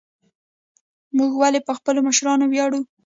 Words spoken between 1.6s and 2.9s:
په خپلو مشرانو ویاړو؟